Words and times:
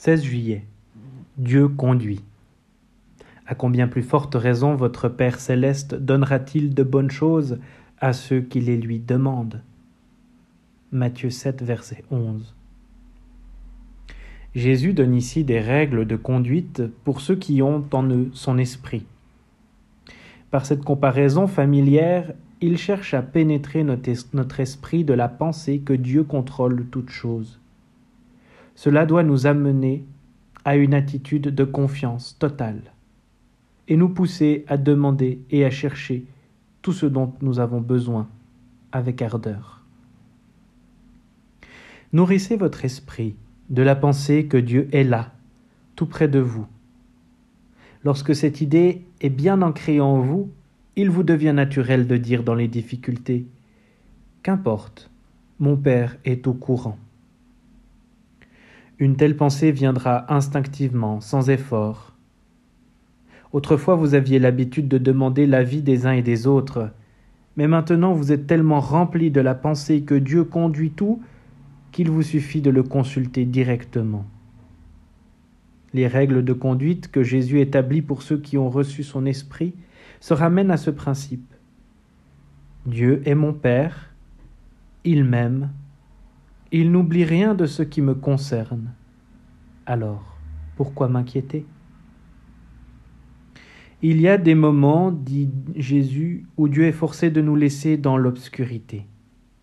16 0.00 0.22
juillet. 0.22 0.64
Dieu 1.38 1.66
conduit. 1.66 2.20
À 3.48 3.56
combien 3.56 3.88
plus 3.88 4.04
forte 4.04 4.36
raison 4.36 4.76
votre 4.76 5.08
Père 5.08 5.40
céleste 5.40 5.96
donnera-t-il 5.96 6.72
de 6.72 6.84
bonnes 6.84 7.10
choses 7.10 7.58
à 7.98 8.12
ceux 8.12 8.40
qui 8.40 8.60
les 8.60 8.76
lui 8.76 9.00
demandent? 9.00 9.60
Matthieu 10.92 11.30
7, 11.30 11.64
verset 11.64 12.04
11. 12.12 12.54
Jésus 14.54 14.92
donne 14.92 15.16
ici 15.16 15.42
des 15.42 15.58
règles 15.58 16.06
de 16.06 16.14
conduite 16.14 16.80
pour 17.02 17.20
ceux 17.20 17.34
qui 17.34 17.60
ont 17.60 17.84
en 17.90 18.08
eux 18.08 18.30
son 18.34 18.56
esprit. 18.56 19.04
Par 20.52 20.64
cette 20.64 20.84
comparaison 20.84 21.48
familière, 21.48 22.34
il 22.60 22.78
cherche 22.78 23.14
à 23.14 23.22
pénétrer 23.22 23.82
notre 23.82 24.60
esprit 24.60 25.02
de 25.02 25.14
la 25.14 25.28
pensée 25.28 25.80
que 25.80 25.92
Dieu 25.92 26.22
contrôle 26.22 26.86
toutes 26.86 27.10
choses. 27.10 27.58
Cela 28.78 29.06
doit 29.06 29.24
nous 29.24 29.48
amener 29.48 30.04
à 30.64 30.76
une 30.76 30.94
attitude 30.94 31.48
de 31.48 31.64
confiance 31.64 32.38
totale 32.38 32.80
et 33.88 33.96
nous 33.96 34.08
pousser 34.08 34.64
à 34.68 34.76
demander 34.76 35.40
et 35.50 35.64
à 35.64 35.70
chercher 35.70 36.26
tout 36.80 36.92
ce 36.92 37.04
dont 37.04 37.34
nous 37.42 37.58
avons 37.58 37.80
besoin 37.80 38.28
avec 38.92 39.20
ardeur. 39.20 39.82
Nourrissez 42.12 42.54
votre 42.56 42.84
esprit 42.84 43.34
de 43.68 43.82
la 43.82 43.96
pensée 43.96 44.46
que 44.46 44.56
Dieu 44.56 44.88
est 44.92 45.02
là, 45.02 45.32
tout 45.96 46.06
près 46.06 46.28
de 46.28 46.38
vous. 46.38 46.68
Lorsque 48.04 48.36
cette 48.36 48.60
idée 48.60 49.02
est 49.20 49.28
bien 49.28 49.60
ancrée 49.60 50.00
en 50.00 50.20
vous, 50.20 50.52
il 50.94 51.10
vous 51.10 51.24
devient 51.24 51.52
naturel 51.52 52.06
de 52.06 52.16
dire 52.16 52.44
dans 52.44 52.54
les 52.54 52.68
difficultés 52.68 53.44
Qu'importe, 54.44 55.10
mon 55.58 55.76
Père 55.76 56.16
est 56.24 56.46
au 56.46 56.54
courant. 56.54 56.96
Une 58.98 59.16
telle 59.16 59.36
pensée 59.36 59.70
viendra 59.70 60.32
instinctivement, 60.32 61.20
sans 61.20 61.50
effort, 61.50 62.18
Autrefois 63.52 63.94
vous 63.94 64.14
aviez 64.14 64.38
l'habitude 64.38 64.88
de 64.88 64.98
demander 64.98 65.46
l'avis 65.46 65.82
des 65.82 66.06
uns 66.06 66.12
et 66.12 66.22
des 66.22 66.46
autres, 66.46 66.90
mais 67.56 67.66
maintenant 67.66 68.12
vous 68.12 68.30
êtes 68.30 68.46
tellement 68.46 68.80
rempli 68.80 69.30
de 69.30 69.40
la 69.40 69.54
pensée 69.54 70.02
que 70.02 70.14
Dieu 70.14 70.44
conduit 70.44 70.90
tout 70.90 71.22
qu'il 71.92 72.10
vous 72.10 72.22
suffit 72.22 72.60
de 72.60 72.70
le 72.70 72.82
consulter 72.82 73.46
directement. 73.46 74.26
Les 75.94 76.06
règles 76.06 76.44
de 76.44 76.52
conduite 76.52 77.10
que 77.10 77.22
Jésus 77.22 77.60
établit 77.60 78.02
pour 78.02 78.20
ceux 78.20 78.36
qui 78.36 78.58
ont 78.58 78.68
reçu 78.68 79.02
son 79.02 79.24
esprit 79.24 79.74
se 80.20 80.34
ramènent 80.34 80.70
à 80.70 80.76
ce 80.76 80.90
principe. 80.90 81.54
Dieu 82.84 83.22
est 83.24 83.34
mon 83.34 83.54
Père, 83.54 84.10
il 85.04 85.24
m'aime, 85.24 85.70
il 86.70 86.92
n'oublie 86.92 87.24
rien 87.24 87.54
de 87.54 87.64
ce 87.64 87.82
qui 87.82 88.02
me 88.02 88.14
concerne. 88.14 88.92
Alors, 89.88 90.36
pourquoi 90.76 91.08
m'inquiéter? 91.08 91.64
Il 94.02 94.20
y 94.20 94.28
a 94.28 94.36
des 94.36 94.54
moments, 94.54 95.10
dit 95.10 95.48
Jésus, 95.76 96.44
où 96.58 96.68
Dieu 96.68 96.84
est 96.84 96.92
forcé 96.92 97.30
de 97.30 97.40
nous 97.40 97.56
laisser 97.56 97.96
dans 97.96 98.18
l'obscurité. 98.18 99.06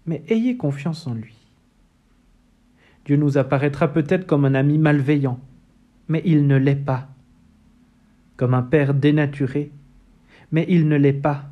Mais 0.08 0.23
ayez 0.28 0.58
confiance 0.58 1.06
en 1.06 1.14
lui. 1.14 1.36
Dieu 3.06 3.18
nous 3.18 3.38
apparaîtra 3.38 3.94
peut-être 3.94 4.26
comme 4.26 4.46
un 4.46 4.56
ami 4.56 4.80
malveillant, 4.80 5.40
mais 6.08 6.23
il 6.26 6.48
ne 6.48 6.58
l'est 6.58 6.76
pas. 6.76 7.08
Comme 8.36 8.56
un 8.56 8.64
père 8.64 8.96
dénaturé, 8.96 9.72
mais 10.52 10.66
il 10.68 10.88
ne 10.88 10.96
l'est 10.96 11.14
pas. 11.14 11.52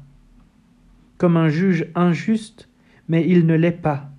Comme 1.19 1.37
un 1.37 1.47
juge 1.47 1.91
injuste, 1.93 2.69
mais 3.07 3.23
il 3.29 3.45
ne 3.45 3.53
l'est 3.53 3.71
pas. 3.71 4.09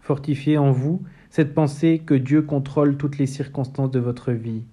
Fortifiez 0.00 0.58
en 0.58 0.72
vous 0.72 1.04
cette 1.30 1.54
pensée 1.54 2.02
que 2.04 2.14
Dieu 2.14 2.42
contrôle 2.42 2.96
toutes 2.96 3.18
les 3.18 3.26
circonstances 3.26 3.90
de 3.90 4.00
votre 4.00 4.32
vie 4.32 4.64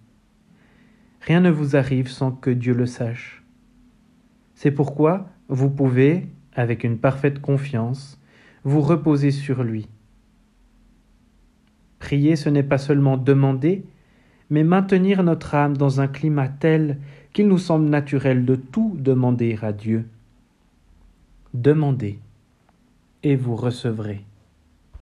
Rien 1.21 1.41
ne 1.41 1.51
vous 1.51 1.75
arrive 1.75 2.09
sans 2.09 2.31
que 2.31 2.49
Dieu 2.49 2.73
le 2.73 2.85
sache. 2.85 3.43
C'est 4.55 4.71
pourquoi 4.71 5.29
vous 5.49 5.69
pouvez, 5.69 6.27
avec 6.53 6.83
une 6.83 6.97
parfaite 6.97 7.39
confiance, 7.39 8.19
vous 8.63 8.81
reposer 8.81 9.31
sur 9.31 9.63
lui. 9.63 9.87
Prier, 11.99 12.35
ce 12.35 12.49
n'est 12.49 12.63
pas 12.63 12.77
seulement 12.77 13.17
demander, 13.17 13.85
mais 14.49 14.63
maintenir 14.63 15.23
notre 15.23 15.55
âme 15.55 15.75
dans 15.75 15.99
un 15.99 16.07
climat 16.07 16.47
tel 16.47 16.97
qu'il 17.33 17.47
nous 17.47 17.57
semble 17.57 17.89
naturel 17.89 18.45
de 18.45 18.55
tout 18.55 18.95
demander 18.97 19.57
à 19.61 19.73
Dieu. 19.73 20.07
Demandez, 21.53 22.19
et 23.23 23.35
vous 23.35 23.55
recevrez. 23.55 24.23